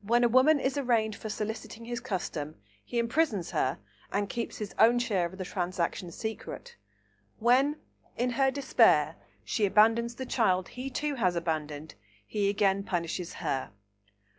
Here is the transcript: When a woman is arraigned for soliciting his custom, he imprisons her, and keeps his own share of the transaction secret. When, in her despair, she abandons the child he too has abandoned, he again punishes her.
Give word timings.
When 0.00 0.24
a 0.24 0.30
woman 0.30 0.58
is 0.60 0.78
arraigned 0.78 1.14
for 1.14 1.28
soliciting 1.28 1.84
his 1.84 2.00
custom, 2.00 2.54
he 2.82 2.98
imprisons 2.98 3.50
her, 3.50 3.78
and 4.10 4.26
keeps 4.30 4.56
his 4.56 4.74
own 4.78 4.98
share 4.98 5.26
of 5.26 5.36
the 5.36 5.44
transaction 5.44 6.10
secret. 6.10 6.78
When, 7.38 7.76
in 8.16 8.30
her 8.30 8.50
despair, 8.50 9.16
she 9.44 9.66
abandons 9.66 10.14
the 10.14 10.24
child 10.24 10.68
he 10.68 10.88
too 10.88 11.16
has 11.16 11.36
abandoned, 11.36 11.96
he 12.26 12.48
again 12.48 12.82
punishes 12.82 13.34
her. 13.44 13.72